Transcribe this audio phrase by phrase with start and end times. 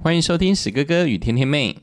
[0.00, 1.76] 欢迎收听史哥哥与甜甜妹，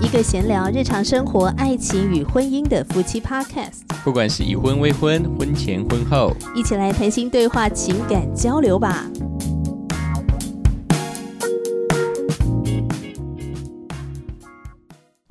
[0.00, 9.08] 一个闲聊日常生活、爱情与婚姻的夫妻 Podcast，不管是已婚、未婚、婚前、婚后，一起来谈心对话、情感交流吧。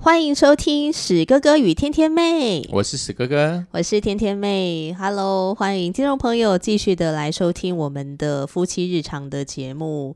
[0.04, 4.94] 欢迎收听史哥哥与天天妹，我是史哥哥，我是天天妹。
[5.00, 10.14] Hello，欢迎听众朋友继续的来收听我们的夫妻日常的节目。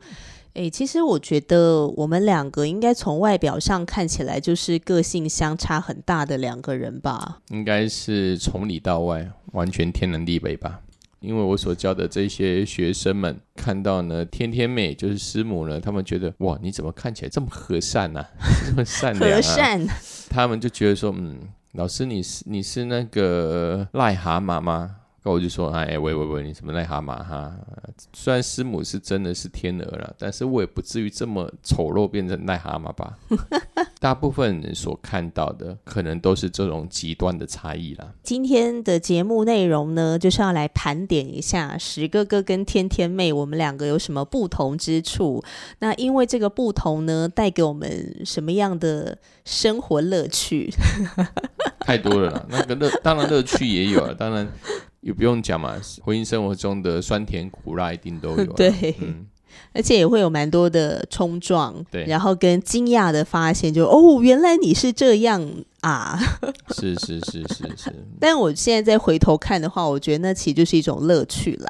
[0.55, 7.37] 诶，其实我觉得我们两个应该从外表上看起来就是个性相差很大的两个人吧？
[7.51, 10.81] 应该是从里到外完全天南地北吧。
[11.27, 18.25] 因为我所教的这些学生们看到呢，天天妹就是师母呢，他们觉得哇，你怎么看起来这么和善呢？
[18.65, 19.93] 这么善良啊？
[20.29, 21.37] 他们就觉得说，嗯，
[21.73, 24.95] 老师你是你是那个癞蛤蟆吗？
[25.29, 27.53] 我就说，哎，喂喂喂，你什么癞蛤蟆哈？
[28.13, 33.17] 虽然师母是真的是天鹅了，但是我也不至于这么丑陋变成癞蛤蟆吧？
[33.99, 38.13] 大部分人所看到的，可能都是这种极端的差异啦。
[38.21, 45.43] 今天的节目内容呢，就是要来盘点一下石哥哥跟天天妹，我们两个有什么不同之处？
[45.79, 50.71] 那因为这个不同呢，带给我们什么样的生活乐趣？
[51.81, 54.47] 太多了啦，那个乐当然乐趣也有啊，当然。
[55.07, 58.45] 也不用讲嘛，婚姻生活中的酸甜苦辣一定都有。
[58.51, 58.93] 对，
[59.71, 65.49] 而且也会有蛮多的冲撞，对，然后跟惊讶的发现，就哦，原来你是这样。
[65.81, 66.19] 啊，
[66.75, 71.69] 是是是是是，但我现在再回头看的话，我觉得那其实就是一种乐趣啦，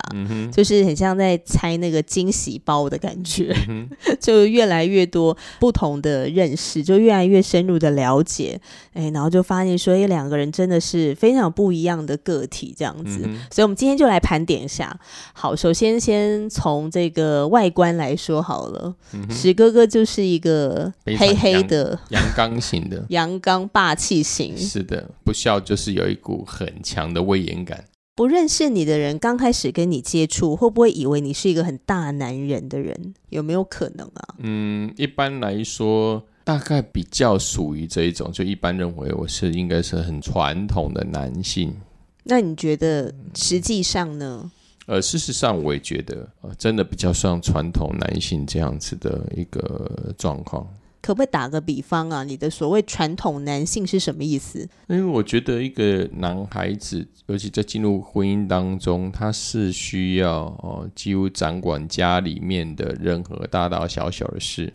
[0.50, 3.54] 就是很像在拆那个惊喜包的感觉，
[4.22, 8.60] 就越来越多不同的认识，就越来越深入的了解，
[8.94, 13.20] 哎，然后就发现说，哎，两个人真的是非常不一样的个体，这样子，
[13.52, 14.98] 所以我们今天就来盘点一下。
[15.34, 18.96] 好，首先先从这个外观来说好了，
[19.30, 23.06] 石哥哥就是一个黑黑的阳刚型的。
[23.10, 23.97] 阳刚霸。
[23.98, 27.84] 气型是的，不笑就是有一股很强的威严感。
[28.16, 33.14] 不认识你的人刚开始跟你接触，会不会以为你是一个很大男人的人？
[33.30, 34.36] 有没有可能啊？
[34.40, 41.76] 嗯，一般来说，大概比较属于这一种，就一般认为我是应该是很传统的男性。
[42.24, 44.52] 那你觉得实际上呢？
[44.88, 50.68] 呃，事实上我也觉得，呃，真的比较像传统男性这样子的一个状况。
[51.08, 52.26] 可不可以打个比方啊？
[52.26, 54.68] 你的所谓传统男性是什么意思？
[54.90, 64.74] 因为我觉得一个男孩子，尤其在进入婚姻当中，他是需要哦，几乎掌管家里面的任何大大小小的事，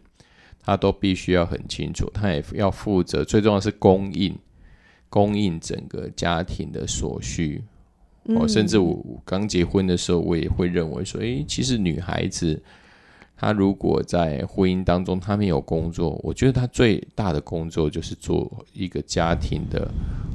[0.62, 2.10] 他都必须要很清楚。
[2.14, 4.34] 他也要负责，最重要是供应，
[5.10, 7.62] 供应整个家庭的所需。
[8.22, 12.62] 哦，甚至我刚结婚的时候，我也会认为说，诶，其实女孩子。
[13.36, 19.90] 他如果在婚姻当中他没有工作，我觉得他最大的工作就是做一个家庭的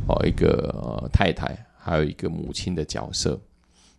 [0.08, 3.40] 哦一个太太，还有一个母亲的角色。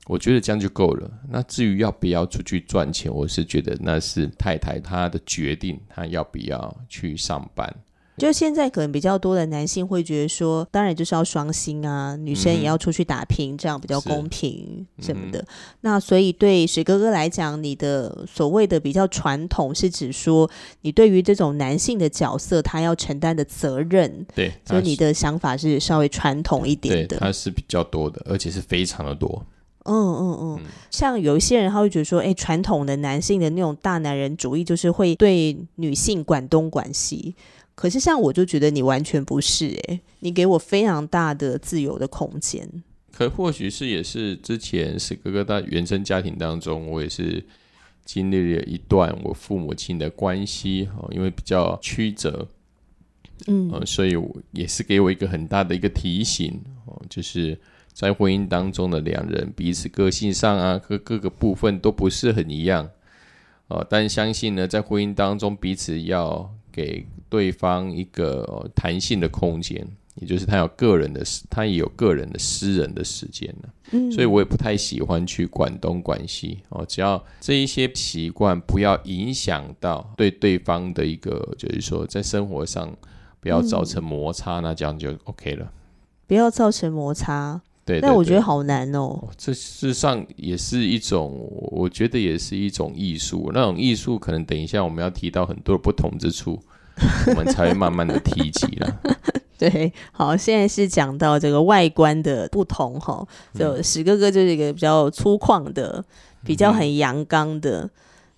[0.06, 1.10] 我觉得这样就够了。
[1.28, 7.74] 那至于要不要出去赚钱，我是觉得那是太太她的决定，她要不要去上班。
[8.18, 15.44] 就现在可能比较多的男性会觉得说，当然就是要双薪啊，女生也要出去打拼，这样比较公平什么的。
[15.82, 20.50] 那所以对水哥哥来讲，你的所谓的比较传统，是指说
[20.82, 27.16] 你对于这种男性的角色，他要承担的责任，对，所以你的想法是稍微传统一点的。
[27.18, 29.44] 他是比较多的，而且是非常的多。
[29.84, 37.34] 嗯嗯嗯，像有一些人他会觉得说，哎，传统的男性的那种大男人主义，就是会对女性管东管西。
[37.78, 42.68] 可是像我就觉得你完全不是诶，你给我非常大的自由的空间。
[43.12, 47.44] 可或许是也是之前是哥哥在原生家庭当中，我也是
[48.04, 52.48] 经历了一段我父母亲的关系哦，因为比较曲折，
[53.46, 54.18] 嗯，所以
[54.50, 57.56] 也是给我一个很大的一个提醒哦，就是
[57.92, 62.90] 在婚姻当中的两人彼此个性上啊，各各个部分都不是很一样
[63.68, 67.06] 哦，但相信呢，在婚姻当中彼此要给。
[67.30, 73.68] 对方一个弹性的空间，也就是他有个人的，他也有个人的私人的时间呢。
[73.90, 76.86] 嗯，所以我也不太喜欢去管东管西哦。
[76.88, 82.96] 只要这一些习惯不要影响到对对方的一个，就是说在生活上
[83.40, 85.70] 不要造成摩擦，那这样就 OK 了。
[86.26, 87.60] 不要造成摩擦，
[87.92, 88.00] 对。
[88.00, 89.18] 但我觉得好难哦。
[89.36, 93.50] 这事实上也是一种，我觉得也是一种艺术。
[93.54, 96.60] 那种艺术可能等一下我们要提到很多不同之处。
[97.28, 99.00] 我们才会慢慢的提及了。
[99.56, 103.24] 对，好，现在是讲到这个外观的不同哈。
[103.54, 106.04] 就史哥哥就是一个比较粗犷的、
[106.44, 107.88] 比较很阳刚的。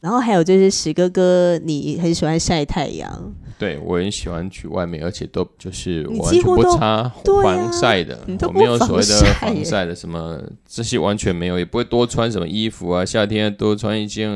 [0.00, 3.35] 然后还有就是史哥哥，你很喜欢晒太阳。
[3.58, 7.06] 对，我很喜欢去外面，而且都就是完全不擦
[7.43, 8.19] 防晒的，
[8.49, 14.31] 我没有所谓的防晒的什么这些完全没有，也不会多穿什么衣服啊，夏天多穿一件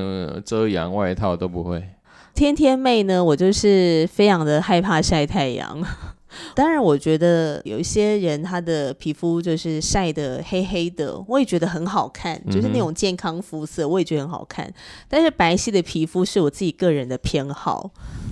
[0.44, 1.82] 遮阳外套都不会。
[2.34, 5.82] 天天妹呢，我就是非常的害怕晒太阳。
[6.54, 14.72] 当然，我觉得有一些人他的皮肤就是晒的黑黑的，我也觉得很好看，就是那种健康肤色，我也觉得很好看。
[15.08, 17.90] 但是白皙的皮肤是我自己个人的偏好，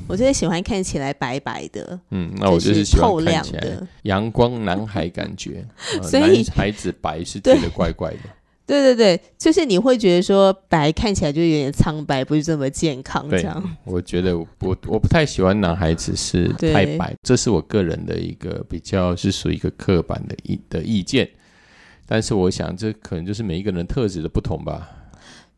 [0.09, 1.99] 我特别喜欢看起来白白的。
[2.11, 5.65] 嗯，那我就是透亮的阳光男孩感觉，
[6.03, 8.19] 所以孩子白是觉得怪怪的。
[8.65, 13.29] 对对对，就是你会觉得说白看起来就有点苍白，不是这么健康。
[13.29, 14.47] 这样，我觉得我
[14.87, 21.29] 我不太喜欢男孩子是 太白，这是我个人的一个比较是属于一个刻板的意的意见。
[22.07, 24.91] 但是我想，这可能就是每一个人特质的不同吧。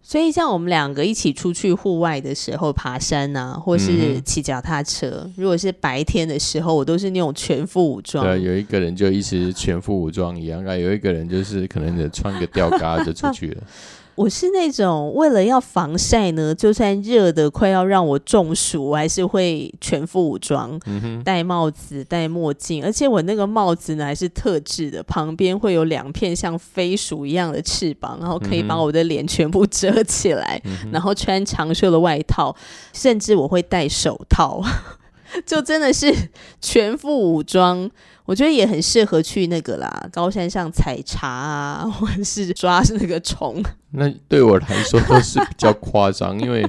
[0.06, 8.23] 所以，像我们两个一起出去户外的时候，爬山啊，或是骑脚踏车，如果是白天的时候，我都是那种全副武装。
[8.23, 13.62] 对，有一个人就一直全副武装一样，啊，有一个人就是可能穿个吊嘎就出去了。
[14.16, 20.78] 我是那种为了要防晒呢，就算热的快要让我中暑，我还是会全副武装，
[21.25, 30.60] 戴帽子、戴墨镜，而且我那个帽子呢还是特制的，旁边会有两片像飞鼠一样的翅膀，然后可以把我的脸全部遮起来，
[30.93, 32.55] 然后穿长袖的外套，
[32.93, 34.62] 甚至我会戴手套，
[35.44, 36.12] 就真的是
[36.60, 37.90] 全副武装。
[38.26, 43.62] 我觉得也很适合去那个啦，高山上采茶啊，或者是抓那个虫。
[43.92, 46.66] 那对我来说都是比较夸张，因为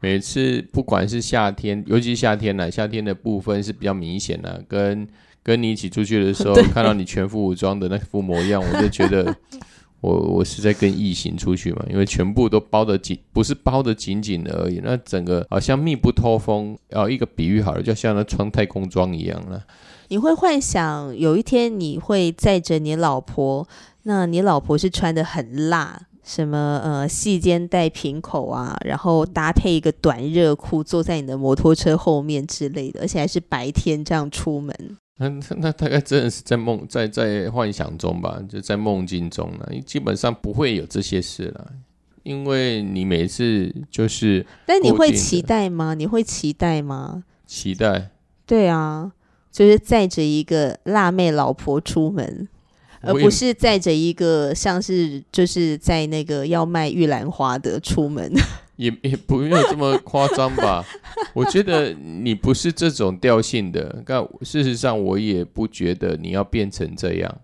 [0.00, 4.60] 每次不管是夏天，尤其夏天呢，夏天的部分是比较明显的。
[4.66, 5.06] 跟
[5.44, 9.32] 跟你一起出去的时候，看到你全副武装的那副模样，我就觉得
[10.00, 16.76] 我我是在跟异形出去嘛，因为全部都包得紧，不是包得紧紧的而已，那整个好像密不透风。
[16.92, 19.62] 哦，一个比喻好了，就像那穿太空装一样了。
[20.08, 23.66] 你会幻想有一天你会载着你老婆，
[24.04, 34.74] 那你老婆是穿的很辣，什么呃细肩带平口啊，然后搭配一个短热裤，坐在你的摩托车后面之类的，而且还是白天这样出门。
[35.18, 39.70] 那那大概真的是在梦，在在幻想中吧，就在梦境中了。
[39.84, 41.72] 基本上不会有这些事了，
[42.22, 44.46] 因为你每次就是。
[44.66, 45.94] 但你会期待吗？
[45.94, 47.24] 你会期待吗？
[47.46, 48.10] 期待。
[48.46, 49.12] 对啊。
[49.50, 52.46] 就是载着一个辣妹老婆出门，
[53.00, 58.30] 而不是载着一个像是就是在那个要卖玉兰花的出门，
[58.78, 60.82] 也 也不用这么夸张吧？
[61.34, 67.40] 我觉得你不是这种调性的，但事实上我也不觉得你要变成这样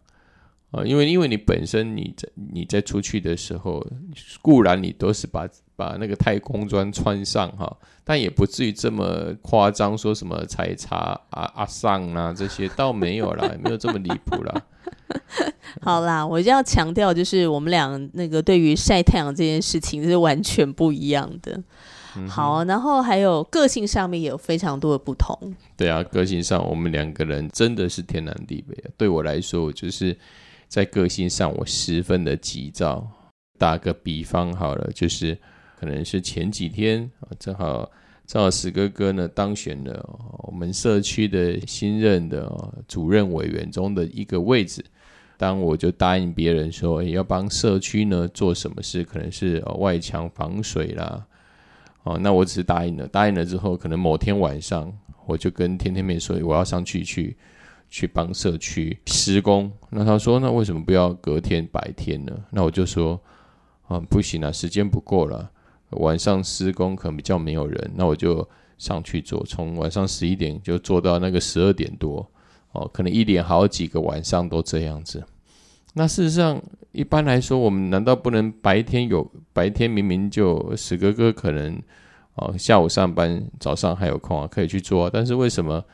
[0.75, 3.85] 啊，因为因为你本身你在你在出去的时候，
[4.43, 5.49] 固然你都是把。
[5.77, 14.63] 把那个太空装穿上哈，但也不至于这么夸张，说什么采茶啊阿上啊这些倒没有啦，没有这么离谱啦。
[15.83, 21.61] 好啦，我就要强调，就是我们俩那个对于晒太阳这件事情是完全不一样的。
[22.29, 25.37] 好，然后还有个性上面也有非常多的不同。
[25.77, 28.77] 对啊，个性上我们两个人真的是天南地北。
[28.97, 30.17] 对我来说，我就是
[30.69, 33.07] 在个性上我十分的急躁。
[33.59, 35.37] 打个比方好了，就是。
[35.77, 37.91] 可能是前几天啊，正好
[38.27, 40.03] 正好史哥哥呢当选了
[40.45, 42.51] 我们社区的新任的
[42.89, 44.83] 主任委员中的一个位置。
[45.37, 51.27] 当我就答应别人说要帮社区呢做什么事，可能是外墙防水啦。
[52.05, 54.91] 哦，那我只是答应了，答应了之后，可能某天晚上
[55.27, 57.37] 我就跟天天妹说我要上去去
[57.89, 59.71] 去帮社区施工。
[59.91, 62.33] 那他说那为什么不要隔天白天呢？
[62.51, 63.21] 那我就说
[63.87, 65.51] 啊不行啊，时间不够了。
[65.91, 68.49] 晚上施工可能比较没有人，那我就
[68.79, 72.29] 上去做，从晚上十一点就做到那个十二点多，
[72.73, 75.23] 哦，可能一连好几个晚上都这样子。
[75.93, 76.61] 那事实上，
[76.91, 81.81] 一般来说，我们难道不能白天有白天明明就史哥哥可能
[82.35, 85.85] 哦下午上班，早上还有空啊，可以去做，啊但是为什么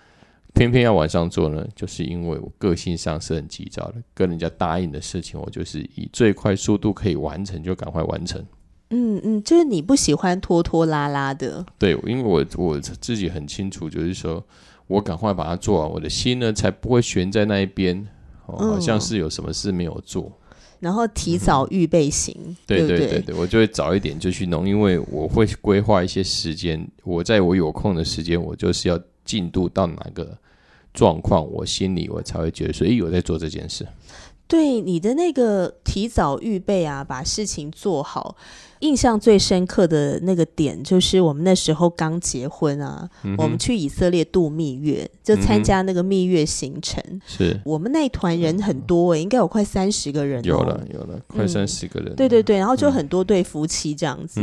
[0.55, 1.67] 偏偏要晚上做呢？
[1.75, 8.45] 就是因为我个性上是很急躁的，跟人家答应的事情，我就是以最快速度可以完成就赶快完成。
[8.91, 11.65] 嗯嗯，就是你不喜欢拖拖拉拉的。
[11.79, 14.45] 对，因为我我自己很清楚，就是说
[14.89, 18.07] 我赶快把它做完，我的心呢才不会悬在那一边，
[18.45, 20.33] 好像是有什么事没有做。
[20.81, 28.99] 然后提早预备型，对对对对，我就会早一点就去弄，因为我会规划一些时间，我在我有空的时间，我就是要
[29.31, 30.37] 进度到哪个
[30.93, 33.87] 状况，我心里我才会觉得所以，我在做这件事。
[34.49, 38.37] 对你的那个提早预备啊，把事情做好。
[38.81, 43.09] 印象最深刻的那个点，就是我们那时候刚结婚啊，
[43.39, 47.03] 我们去以色列度蜜月，就参加那个蜜月行程。
[47.27, 47.61] 是。
[47.65, 50.43] 我们那团人很多，应该有快三十个人。
[50.45, 52.15] 有了，有了，快三十个人。
[52.17, 54.41] 对对对，然后就很多对夫妻这样子。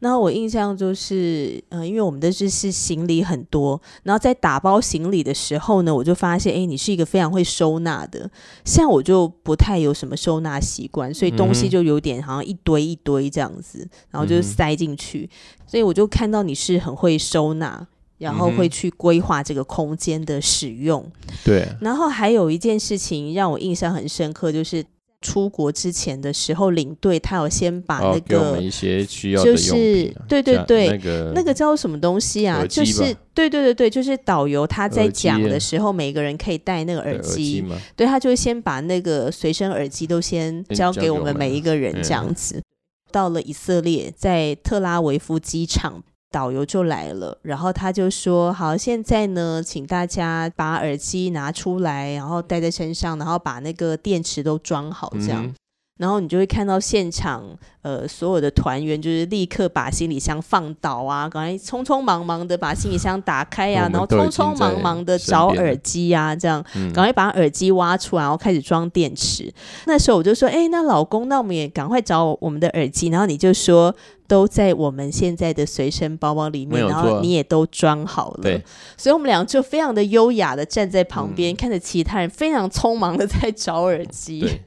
[0.00, 8.30] 然后我印象就是，嗯，因为我们的就是行李很多，然后在打包行李的时候呢，我就发现，哎，你是一个非常会收纳的，
[8.64, 13.77] 像我就不太有什么收纳习惯，所以东西就有点好像一堆一堆这样子，
[14.10, 15.28] 然后就塞进去。
[15.66, 17.86] 所以我就看到你是很会收纳，
[18.18, 21.04] 然后会去规划这个空间的使用。
[21.44, 21.68] 对。
[21.80, 24.84] 然后还有一件事情让我印象很深刻，就是。
[25.20, 32.64] 出国之前的时候，领队他有先把那个一些需要的就是，对对对，那个那个叫什么东西啊？
[32.64, 37.64] 就是对对对对，就是导游他在讲的时候，每个人可以戴那个耳机，
[37.96, 42.62] 对他就会先把那个随身耳机都先交给我们每一个人这样子。
[43.10, 46.02] 到了以色列，在特拉维夫机场。
[46.30, 55.54] 导游就来了，然后他就说：“好，现在呢，请大家把耳机拿出来，然后戴在身上，然后把那个电池都装好，这样。”
[55.98, 57.44] 然后你就会看到现场，
[57.82, 66.64] 呃，所有的团员就是立刻把行李箱放倒啊，赶快匆匆忙忙的把行李箱打开呀，然后匆匆忙忙的找耳机啊，这样，
[66.94, 69.52] 赶快把耳机挖出来，然后开始装电池。
[69.86, 73.08] 那时候我就说，哎，那老公，那我们也赶快找我们的耳机。
[73.08, 73.94] 然后你就说，
[74.28, 78.42] 都在我们现在的随身包包里面，然后你也都装好了。
[78.42, 78.62] 对，
[78.96, 84.60] 所以我们两个就非常的优雅的站在旁边，看着其他人非常匆忙的在找耳机。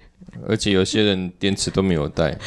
[0.48, 2.38] 而且有些人电池都没有带。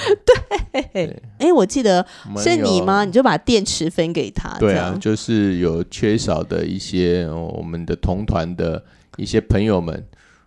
[0.93, 2.05] 对，哎，我记得
[2.37, 3.05] 是你吗？
[3.05, 4.57] 你就把电池分给他。
[4.59, 8.83] 对啊，就是有缺少的一些我们的同团的
[9.17, 10.05] 一些朋友们，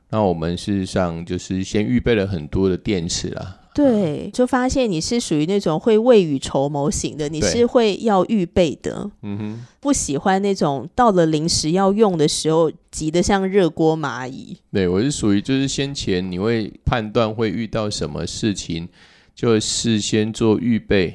[0.10, 3.60] 那我们事实上就是先预备了很多的电池啦。
[3.78, 9.08] 对，就发现你是属于那种会未雨绸缪型的，你是会要预备的。
[9.22, 14.58] 嗯哼，不喜欢那种到了临时要用的时候急得像热锅蚂蚁。
[14.72, 18.90] 对我是属于就是先前你会判断会遇到什么事情，
[19.36, 21.14] 就事先做预备。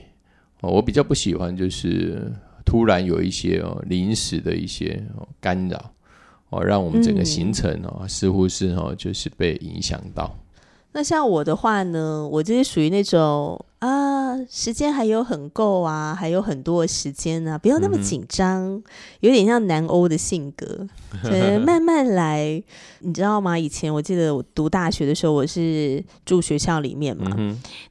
[0.61, 2.33] 哦，我比较不喜欢就是
[2.65, 5.05] 突然有一些哦临时的一些
[5.41, 5.93] 干扰
[6.51, 10.39] 哦，让我们整个行程哦似乎是哦就是被影响到。
[10.95, 18.83] 那像我的话呢，我就是属于那种啊，时间还有很够啊，还有很多时间啊，不要那么紧张，
[19.21, 20.87] 有点像南欧的性格，
[21.65, 22.63] 慢慢来，
[23.01, 23.59] 你知道吗？
[23.59, 27.35] 以前我记得我读大学的时候，我是住学校里面嘛，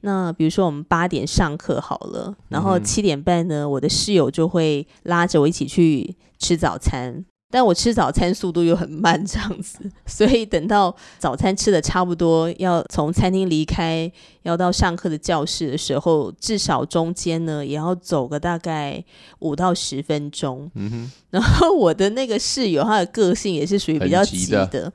[0.01, 7.25] 那比如说我们八点上课好了，然后七点半呢，我的室友就会拉着我一起去吃早餐。
[7.51, 14.11] 但我吃早餐速度又很慢，这样子，所以等到早餐吃的差不多，要从餐厅离开，
[14.43, 19.03] 要到上课的教室的时候，至少中间呢也要走个大概
[19.39, 20.71] 五到十分钟。
[20.75, 21.11] 嗯哼。
[21.29, 24.91] 然后我的那个室友，他的个性也是属于比较急的。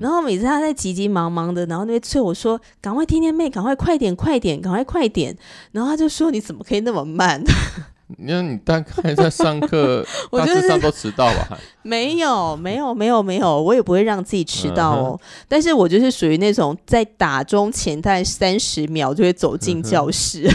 [0.00, 5.36] 然后每次他在急急忙忙的，然后那边催我说：“赶快，天天妹，赶快快点，快点，赶快快点。”
[5.72, 7.42] 然后他就说：“你怎么可以那么慢？”
[8.18, 11.58] 你看，你大概在上课， 大致上都迟到吧？
[11.82, 15.20] 没有，没有，没有，没有，我也不会让自己迟到哦。
[15.48, 20.48] 但是我就是属于那种在打钟前大概三十秒就会走进教室，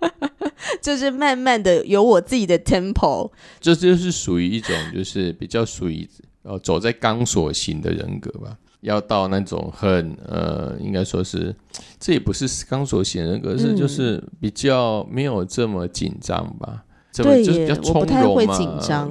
[0.80, 3.30] 就是慢慢的有我自己的 tempo。
[3.60, 6.08] 这就是属于一种，就是比较属于
[6.42, 8.56] 呃走在钢索型的人格吧。
[8.84, 11.54] 要到那种很呃，应该说是，
[11.98, 16.84] 这也不是刚所写人格，是就是比较没有这么紧张吧？
[17.14, 18.58] 对，就是比较从容嘛，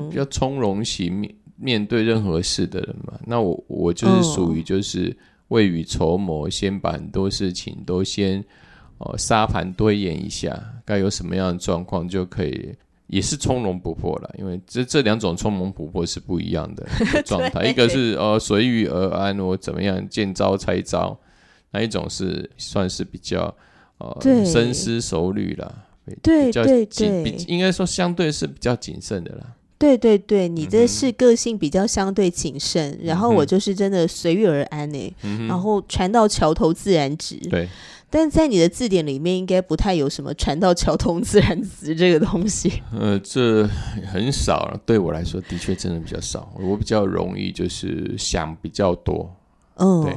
[0.10, 3.20] 比较从容型面面对任何事的人嘛。
[3.26, 5.16] 那我我就是属于就是
[5.48, 8.44] 未雨绸缪，先把很多事情都先
[9.00, 12.76] 哦沙盘堆演一下，该有什么样的状况就可以。
[13.14, 16.84] 也是从容不迫了，因为这这两种从容不迫是不一样的
[17.24, 17.66] 状态。
[17.66, 21.16] 一个是呃随遇而安，我怎么样见招拆招；
[21.72, 23.56] 那一种是算是比较
[24.00, 25.86] 呃深思熟虑了，
[26.24, 29.54] 对对对，应该说相对是比较谨慎的啦。
[29.78, 35.16] 对对对，你这是个性比较相对谨慎，然后我就是真的随遇而安呢，
[35.48, 37.36] 然后船到桥头自然直。
[37.50, 37.68] 对。
[38.16, 42.72] 但在你的字典里面，应该不太有什么“船到桥头自然直”这个东西。
[42.96, 43.68] 呃，这
[44.06, 44.80] 很少了。
[44.86, 46.54] 对我来说，的确真的比较少。
[46.60, 49.36] 我比较容易就是想比较多。
[49.78, 50.14] 嗯，对，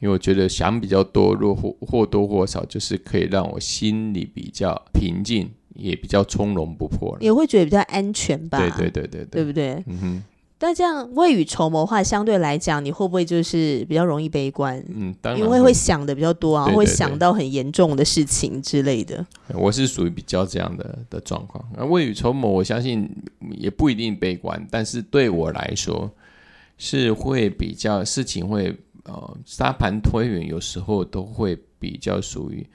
[0.00, 7.14] 因为我觉得想比较多，若或或多或少，就是可以让我心里比较平静，也比较从容不迫。
[7.20, 8.58] 也会觉得比较安全吧？
[8.58, 9.84] 对对对对对，对不对？
[9.86, 10.22] 嗯哼。
[10.60, 14.84] 但这样未雨绸缪的话，相对来讲，你会不会就是比较容易悲观？
[14.88, 19.24] 嗯，当然，因为会想的比较多啊，会想到很严重的事情之类的。
[19.54, 21.64] 我是属于比较这样的的状况。
[21.76, 23.08] 那未雨绸缪，我相信
[23.52, 26.10] 也不一定悲观，但是对我来说
[26.76, 32.66] 是会比较事情会呃沙盘推演，有时候都会比较属于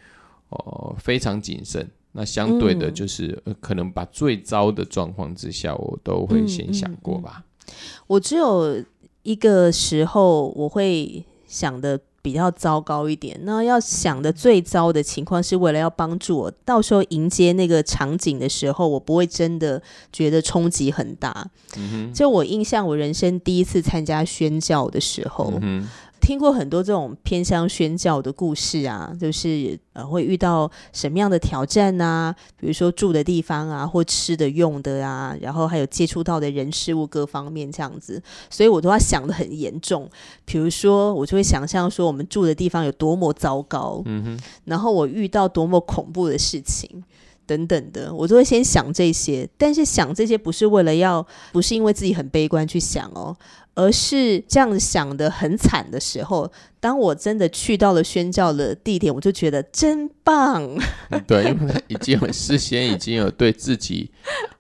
[0.48, 1.86] 哦非常谨慎。
[2.16, 7.44] 那相对的，就是可能把最糟的状况之下，我都会先想过吧。
[8.08, 8.84] 我只有
[9.24, 13.40] 一个时候，我会想的比较糟糕一点。
[13.44, 21.50] 那要想的最糟的情况，是为了要帮助我到时候迎接那个场景的时候，我不会真的觉得冲击很大。
[22.14, 25.54] 就我印象，我人生第一次参加宣教的时候。
[26.24, 32.34] 听过很多这种偏向宣教的故事啊，就是呃会遇到什么样的挑战啊？
[32.58, 40.10] 比如说住的地方啊，或吃的用的啊，然后还有接触到的人事物各方面这样子，所以我都要想的很严重。
[40.46, 47.04] 比如说，我就会想象说我们住的地方有多么糟糕，嗯哼，然后我遇到多么恐怖的事情
[47.46, 49.48] 等等的，我都会先想这些。
[49.58, 53.36] 但是想这些不是为了要，不是因为自己很悲观去想哦。
[53.76, 60.78] 而是这样想的很惨的时候，当我真的去到了宣教的地点，我就觉得真棒。
[61.26, 64.12] 对，因为已经事先已经有对自己，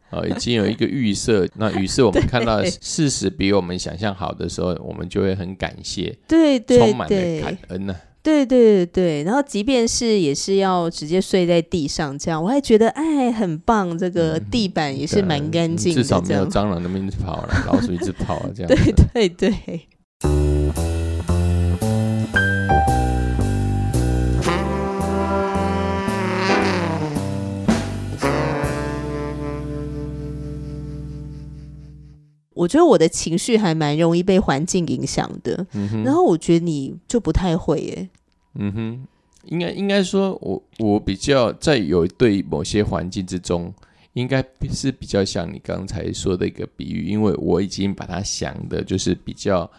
[0.09, 1.47] 呃，已经有一个预设。
[1.55, 7.95] 那于是我们看到事实比我们想象好的时候，我们就会很感谢，对对，充满了感恩呢。
[8.23, 18.67] 对对对然后即便是也是要直接睡在地上这样，我还觉得哎很棒，这个地板也是蛮干净，至少没有 蟑螂那么一直跑了，老鼠一直跑了这样。
[18.67, 19.81] 对对对。
[32.63, 35.67] 我觉得我的情绪还蛮容易被环境影响的，
[36.05, 38.09] 然后我觉得你就不太会耶。
[38.55, 39.07] 嗯哼，
[39.47, 43.73] 应该应该说，我我比较在有对某些环境之中，
[44.13, 44.41] 应该
[44.71, 49.69] 是比较像你刚才说的一个比喻，因为我已经把它想的，就是比较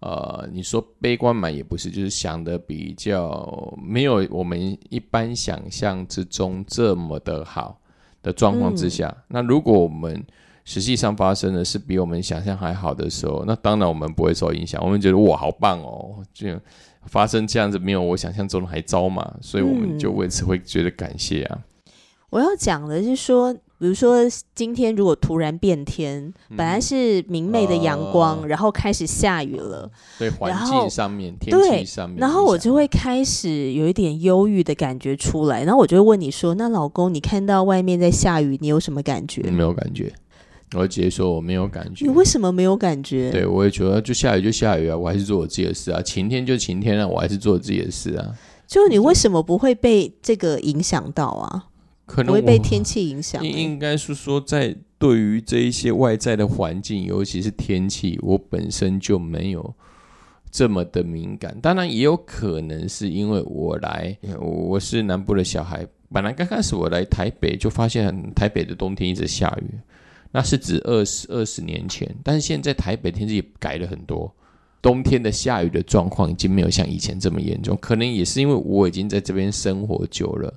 [0.00, 7.78] 呃，你说悲观嘛，也不是，就是想的比较没有我们一般想象之中这么的好
[8.22, 10.24] 的状况之下，那如果我们
[10.64, 14.82] 实际上发生的是比我们想象还好的时候，那当然我们不会受影响。
[14.84, 16.22] 我们觉得哇，好棒哦！
[16.32, 16.48] 就
[17.06, 21.58] 发生这样子没有我想象中的还糟嘛，所以我们就为此会觉得感谢啊。
[22.30, 24.20] 我要讲的是说，比如说
[24.54, 35.64] 今天如果突然变天，本来是明媚的阳光，然后开始下雨了，对环境上面、天气上面，然后我就会开始有一点忧郁的感觉出来。
[35.64, 40.10] 然后我就会问你说：“那老公，你看到外面在下雨，你有什么感觉？”没有感觉。
[40.74, 42.04] 我直接说我没有感觉。
[42.04, 43.30] 你为什么没有感觉？
[43.30, 46.00] 对，我也觉得就下雨就下雨啊，我还是做我自己的事啊。
[46.02, 48.34] 晴天就晴天啊，我还是做自己的事啊。
[48.66, 51.66] 就你为什么不会被这个影响到啊？
[52.06, 53.44] 可能会被天气影响。
[53.46, 59.74] 应该是说，在对于这一些外在的环境，尤其是天气，我本身就没有
[60.50, 61.56] 这么的敏感。
[61.62, 69.78] 当然，也有可能是因为我来，我是南部的小孩，本来刚开始我来台北就发现台北的冬天一直下雨。
[70.32, 74.34] 那是指二十二十年前，但是现在台北天气也改了很多，
[74.80, 80.52] 冬天的下雨的状况已经没有像以前这么严重，可能也是因为我已经在这边生活久了，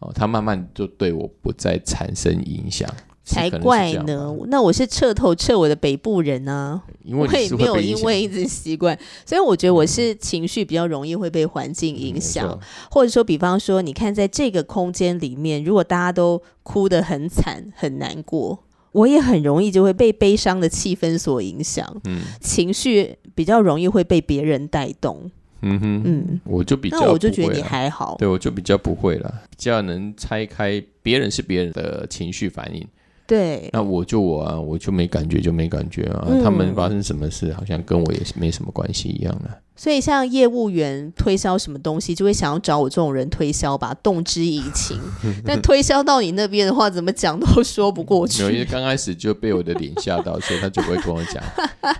[0.00, 2.88] 哦，它慢慢就对我不再产生影响，
[3.24, 4.36] 才怪呢。
[4.48, 12.60] 那我是彻头彻尾的北部人呢，我也没有因为一直习惯，所以我觉得我是情绪比较容易会被环境影响，
[12.90, 18.63] 或者说，比方说，你看在这个空间里面，如果大家都哭得很惨很难过。
[18.94, 25.30] 我也很容易就会被悲伤的气氛所影响，嗯，情绪比较容易会被别人带动，
[25.62, 32.86] 嗯哼，嗯，我就比较，那我就觉得你还好，对我就比较不会了，比较能拆开别人是别人的情绪反应。
[33.26, 36.26] 对，那我就我啊，我就没感觉，就没感觉啊。
[36.42, 39.48] 他们发生什么事，好像跟我也是没什么关系一样的。
[39.76, 45.00] 所以，像业务员推销什么东西，就会想要找我这种人推销吧，动之以情。
[45.44, 48.42] 但推销到你那边的话，怎么讲都说不过去。
[48.44, 51.42] 因为刚开始就被我的脸吓到，所以他就不会跟我讲，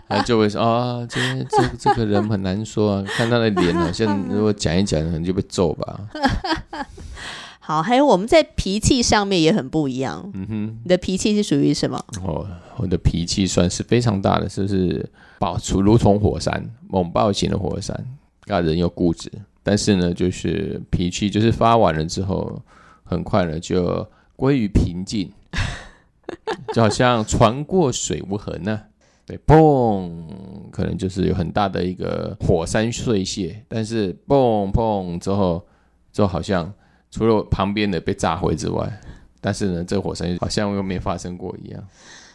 [0.08, 6.00] 他就会说啊，这这这个人很难说啊，看他的脸好像 如果讲一讲，可能就被揍吧。
[7.66, 10.30] 好，还有我们在脾气上面也很不一样。
[10.34, 11.98] 嗯哼，你的脾气是属于什么？
[12.22, 12.46] 哦，
[12.76, 17.98] 我的脾气算是非常大的，就是爆出如同火山，猛爆型的火山。
[18.44, 22.60] 那，人又固执，但是呢，就是脾气就是发完了之后，
[23.02, 25.32] 很快呢就归于平静，
[26.74, 28.78] 就好像船过水无痕呢。
[29.24, 30.12] 对，砰，
[30.70, 35.66] 可能就是有很大的一个火山碎屑，但是砰砰之后，
[36.12, 36.70] 就好像
[37.14, 38.92] 除了旁边的被炸毁之外，
[39.40, 41.80] 但是呢，这火山好像又没发生过一样。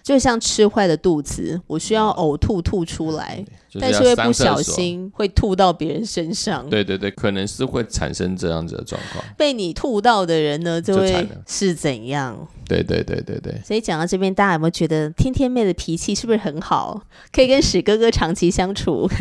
[0.01, 3.43] 就像吃坏的肚子，我需要呕吐吐出来，
[3.79, 6.67] 但是会不小心会吐到别人身上。
[6.69, 9.21] 对对对，可能是会产生这样子的状况。
[9.37, 12.47] 被你吐到的人呢，就会是怎样？
[12.65, 13.61] 对对对对对。
[13.65, 17.03] 所以讲到这边，大家有没有觉得天天妹的脾气是不是很好？
[17.33, 19.07] 可以跟史哥哥长期相处？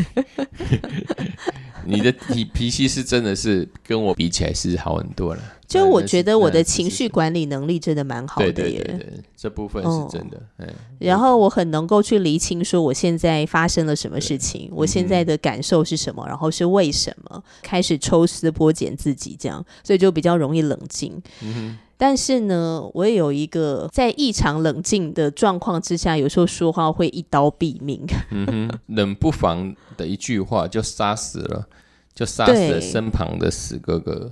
[1.85, 5.43] 你的脾脾气是真的是跟我比起来是好很多了。
[5.67, 10.43] 就我觉得我的情绪管理能力真的蛮好的耶，对对对，这部分是真的。
[10.57, 10.67] 嗯，
[10.99, 21.21] 然后我很能够去厘清说我现在发生了什么事情，我现在的感受是什么，然后是为什么，开始抽丝剥茧自己这样，所以就比较容易冷静。
[21.43, 28.07] 嗯但是呢，我也有一个在异常冷静的状况之下，有时候说话会一刀毙命。
[28.31, 31.67] 嗯哼，冷不防的一句话就杀死了，
[32.15, 34.31] 就杀死了身旁的死哥哥。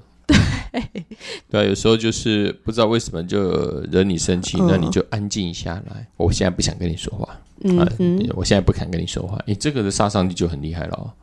[0.73, 0.83] 对，
[1.51, 6.07] 对啊，有时候就是不知道为什么就惹你生气，那你就安静下来。
[6.17, 7.79] 我现在不想跟你说话，嗯
[8.37, 9.43] 我现在不敢跟你说话。
[9.47, 11.15] 你这个的杀伤力就很厉害了。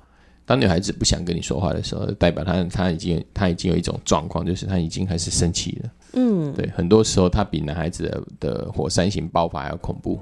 [0.45, 5.89] 当女孩子不想跟你说话的时候，代表她她已经她已经有一种状况，就是她已经开始生气了。
[6.13, 10.19] 嗯，对，很多时候她比男孩子的的火山型爆发还要恐怖。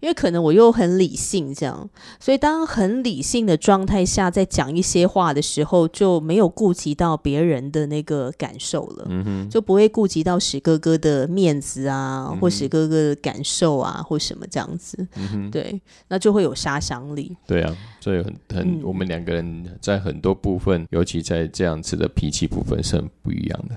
[0.00, 9.08] 因为可能我又很理性，这样，所以当很理性的状态下，在讲一些话的时候，就没有顾及到别人的那个感受了，
[9.50, 17.36] 就不会顾及到史哥哥的面子啊，或史哥哥的感受啊，或什么这样子，嗯，对，那就会有杀伤力。
[17.46, 23.74] 对啊，所以很很，我们两个人在很多部分，尤其在这样子的脾气部分是很不一样的。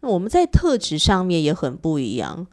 [0.00, 2.46] 那我们在特质上面也很不一样。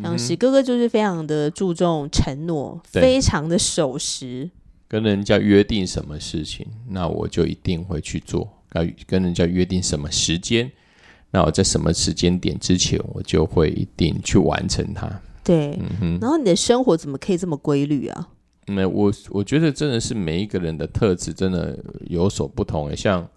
[0.00, 4.48] 像喜哥哥就是非常的注重承诺，非常的守时。
[4.88, 8.48] 跟人家约定什么事情，那我就一定会去做。
[8.68, 10.70] 跟跟人家约定什么时间，
[11.30, 15.10] 那我在什么时间点之前，我就会一定去完成它。
[15.44, 16.18] 对，嗯哼。
[16.20, 18.28] 然后你的生活怎么可以这么规律啊？
[18.66, 22.94] 没，我我觉得真的是每一个人的特质真的有所不同。
[22.96, 23.28] 像。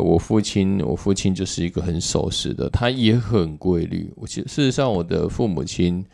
[0.00, 4.12] 我父亲，我父亲就是一个很守时的，他也很规律。
[4.16, 6.04] 我其实事实上，我的父母亲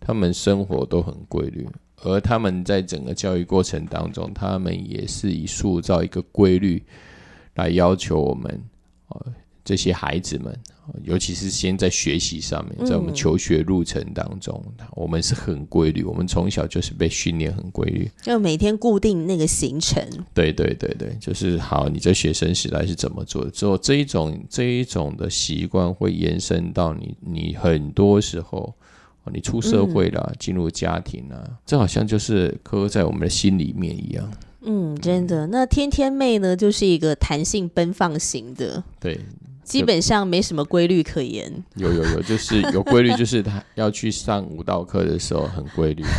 [0.00, 1.66] 他们生活都很规律，
[2.02, 6.82] 而他们在整个教育过程当中，他们也是以塑造一个规律
[7.54, 8.62] 来要求我们
[9.08, 9.20] 啊
[9.64, 10.58] 这些孩子们。
[11.02, 16.02] 尤其是先在学习上面，在我们求学路程当中，我们是很规律。
[16.04, 20.02] 我们从小就是被训练很规律，就每天固定那个行程。
[20.32, 21.88] 对对对对，就是好。
[21.88, 23.50] 你在学生时代是怎么做的？
[23.50, 28.74] 之后这一种这一种的习惯会延伸到你，你很多时候，
[29.32, 34.30] 你出社会了，进入家庭啊，这好像就是刻在我们的心里面一样。
[34.62, 35.46] 嗯，真的。
[35.46, 38.82] 那天天妹呢，就是一个弹性奔放型的。
[39.00, 39.18] 对。
[39.68, 41.52] 基本上没什么规律可言。
[41.76, 46.02] 有有有，就是 有规律，就是他要去上舞蹈课的时候很规律。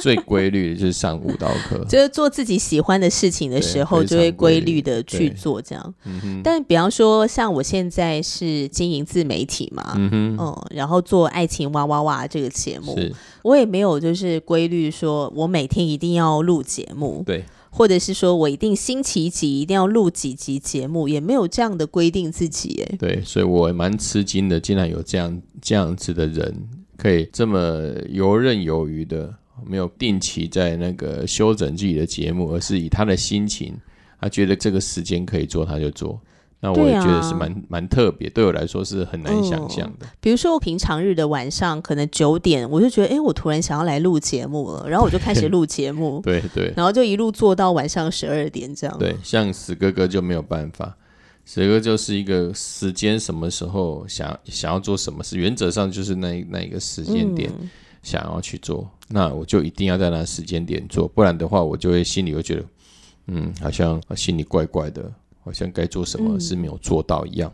[0.00, 5.94] 最规律的就是上舞蹈课，就是做自己喜欢的事情的时候，就会规律的去做这样。
[6.42, 10.34] 但比方说，像我现在是经营自媒体嘛，嗯，
[10.70, 12.98] 然后做爱情哇哇哇这个节目，
[13.42, 17.22] 我也没有就是规律说我每天一定要录节目。
[17.26, 17.44] 对。
[17.76, 22.96] 或者是说我一定星期几一定要录几集节目，也没有这样的规定自己哎。
[22.96, 29.34] 对，所以我蛮吃惊的，竟然有这样这样子的人，可以这么游刃有余的，
[29.66, 33.74] 没有定期在那个修整自己的节目，而是以他的心情，
[34.18, 36.18] 他觉得这个时间可以做，他就做。
[36.58, 40.06] 那我也觉得是蛮蛮特别，对我来说是很难想象的。
[40.20, 48.98] 比如说我平常日的晚上，可能九点，我就觉得，哎，我突然想要来录节目了，然后我就开始录节目， 对对，然后就一路做到晚上十二点这样。
[48.98, 50.96] 对，像死哥哥就没有办法，
[51.44, 57.52] 死哥就是一个时间什么时候想想要做什么事，原则上就是那那一个时间点
[58.02, 62.64] 想要去做，那我就一定要在那时间点做，不然的话，我就会心里会觉得，
[63.26, 65.12] 嗯，好像心里怪怪的。
[65.46, 67.50] 好像该做什么是没有做到一样。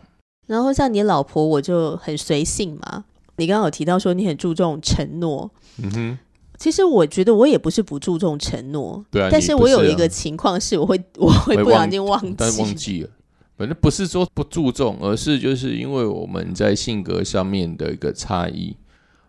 [0.46, 3.04] 然后像你老婆，我就很随性嘛。
[3.36, 5.48] 你刚刚有提到说你很注重承诺，
[5.80, 6.18] 嗯哼。
[6.58, 9.28] 其实我觉得我也不是不注重承诺，对啊。
[9.30, 13.10] 但是我有一个情况是，我会 我会不小心忘记，但忘记了。
[13.56, 18.76] 反正不是说不注重，而是就是因为我们在性格上面的一个差异。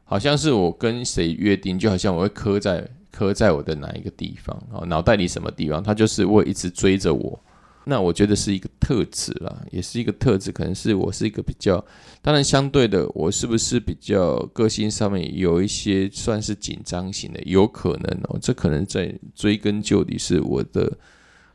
[0.06, 7.40] 好像是我跟谁约定，就好像我会刻在刻在我的哪一个地方，然后脑袋里什么地方，他就是会一直追着我。
[7.86, 11.84] 那我觉得是一个特质啦，也是一个特质，可能是我是一个比较，
[12.22, 20.98] 当然相对的，我是不是比较个性上面有一些算是紧张型的，有可能哦，这可能在追根究底是我的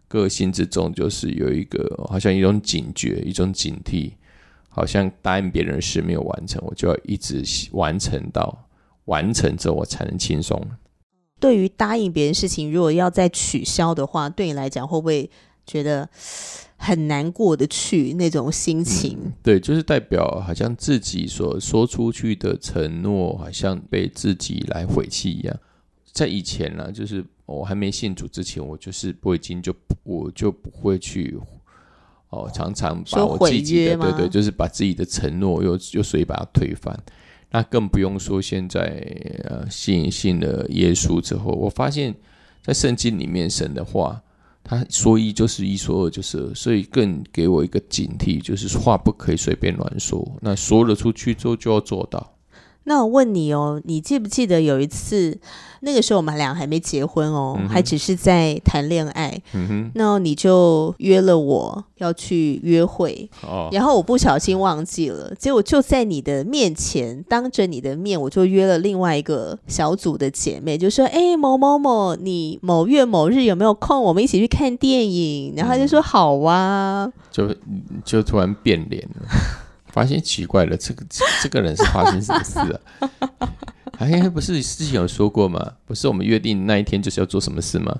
[0.07, 4.13] 个性之中，就是有一个好像一种警觉，一种警惕，
[4.69, 8.69] 好像答应别人的事没有完成，我就要一直完成到
[9.07, 10.63] 完成之后，我才能轻松。
[11.41, 15.31] 对于答应别人事情，如果要再取消的话，对你来讲会不会
[15.69, 16.09] 觉得
[16.77, 19.17] 很难过得去那种心情？
[19.43, 25.57] 对，就是代表好像自己所说出去的承诺，好像被自己来毁弃一样。
[26.13, 31.39] 在以前呢，就是我还没信主之前，我就是我已经就我就不会去
[32.31, 36.99] 哦，常常把我自己的对对，就是把自己的承诺又又随意把它推翻。
[37.51, 39.03] 那更不用说现在
[39.45, 42.15] 呃信信了耶稣之后，我发现，
[42.63, 44.21] 在圣经里面神的话，
[44.69, 50.23] 他说一就是一，说二就是二，所以更给我一个警惕，就是话不可以随便乱说。
[50.43, 52.35] 那说了出去之后就要做到。
[52.85, 55.39] 那我问你哦，你记不记得有一次，
[55.81, 59.39] 那个时候我们俩还没结婚哦，还只是在谈恋爱。
[59.53, 74.03] 嗯哼，那你就约了我要去约会，哦，然后我不小心忘记了，结果就在你的面前，当着你的面，我就约了另外一个小组的姐妹，就说：“哎，某某某，你某月某日有没有空？
[74.03, 77.55] 我们一起去看电影。”然后就说：“好啊。”就
[78.03, 79.27] 就突然变脸了。
[79.99, 81.05] 发现奇怪了，这个
[81.43, 82.81] 这个人是发生什么事了？
[83.99, 85.73] 哎，不是之前有说过吗？
[85.85, 87.93] 不是我们约定那一天就是要做什么事吗？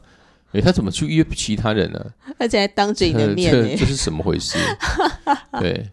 [0.53, 2.01] 哎，他怎么去约其他人呢？
[2.39, 4.57] 而且还当着你的面，这是什么回事？
[5.59, 5.91] 对，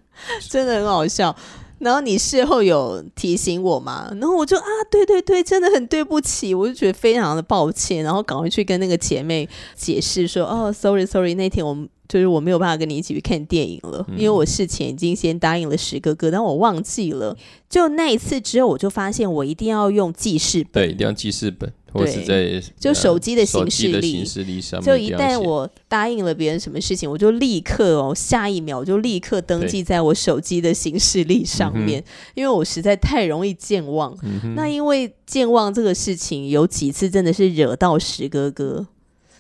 [0.48, 1.36] 真的很好笑。
[1.80, 4.08] 然后你事后有提醒我嘛？
[4.12, 11.90] 然后我就啊，对对对，真的很对不起，我就觉得非常的抱歉，然后赶快去跟那个姐妹解释说，哦，sorry sorry，那天我们。
[12.08, 17.36] 就是我没有办法跟你一起去看电影了，因为我事前已经先答应了石哥哥，但我忘记了。
[17.70, 24.82] 就那一次之后，我就发现我一定要用记事本，对，一定要记事本，或是在就手机的形式力，形式力上。
[24.82, 32.02] 就一旦我答应了别人什么事情，我就立刻哦，下一秒就立刻登记在我手机的形式力上面，
[32.36, 34.16] 因为我实在太容易健忘。
[34.56, 38.88] 那因为健忘这个事情，有几次真的是惹到石哥哥，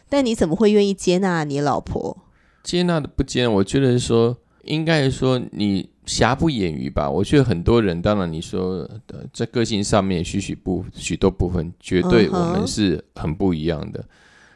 [0.09, 2.17] 但你怎么会愿意接纳你老婆？
[2.65, 7.07] 接纳的不接纳，我觉得说应该说你瑕不掩瑜吧。
[7.07, 8.89] 我觉得很多人，当然你说
[9.31, 14.03] 在个性上面许许不许多部分，绝对我们是很不一样的。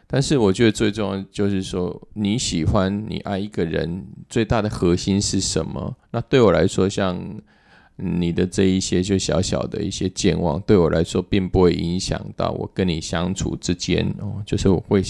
[0.08, 5.96] 但是我觉得最重要就是说，你喜欢你爱一个人最大的核心是什么？
[6.10, 7.16] 那对我来说，像
[7.96, 15.04] 你的这一些就小小的一些健忘，对我来说并不会影响到我跟你相处之间哦，就是我会。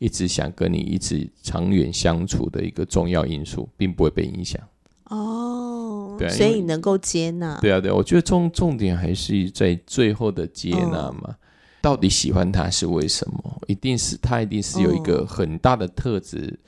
[0.00, 4.60] 一直想跟你一直长远相处的一个重要因素，并不会被影响。
[5.04, 7.58] 哦，对，所以你能够接纳。
[7.60, 11.36] 对啊，对，我觉得重重点还是在最后的接纳嘛。
[11.82, 13.62] 到底喜欢他是为什么？
[13.66, 16.58] 一定是他一定是有一个很大的特质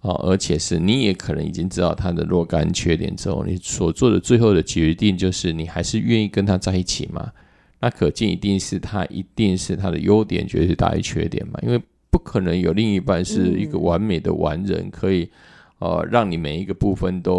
[0.00, 7.30] 啊，而且是你也可能已经知道他的若干缺点之后，你所做的最后的决定就是你还是愿意跟他在一起吗？
[7.78, 11.78] 那可见一定是他一定是他的优点绝对大于缺点嘛，因为。
[12.10, 15.30] 不可能有另一半是一个完美的完人，可以
[15.78, 17.34] 呃让你每一个部分都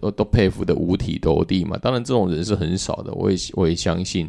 [0.00, 1.78] 呃都佩服的五体投地嘛？
[1.78, 4.28] 当然这种人是很少的，我也我也相信，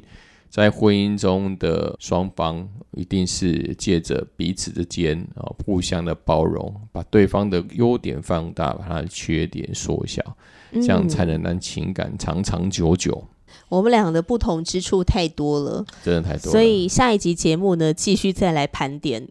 [0.50, 10.22] 在婚姻中的双方一定是借着彼此之间啊互相的包容，把对方的优点放大，把他的缺点缩小，
[10.74, 13.22] 这样才能让情感长长久久。
[13.70, 16.52] 我们俩的不同之处太多了，真的太多。
[16.52, 19.28] 所以下一集节目呢，继续再来盘点。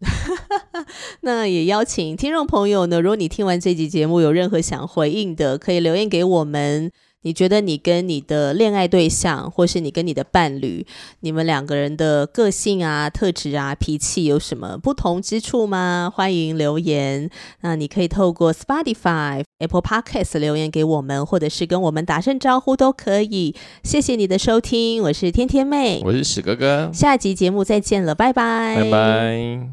[1.21, 6.91] 那也邀请听众朋友呢，如果你听完这集节目有任何想回应的，可以留言给我们。
[7.25, 10.87] 你觉得你跟你的恋爱对象，或是你跟你的伴侣，
[11.21, 16.13] 你们两个人的个性啊、特质啊、脾气有什么不同之处吗？
[16.15, 17.29] 欢迎留言。
[17.63, 23.55] 那你可以透过 Spotify、Apple Podcast 留言给我们，或者是跟我们打声招呼都可以。
[23.83, 29.69] 谢谢你的收听，我是天天妹，我是史哥哥，下集节目再见了，拜拜，拜拜。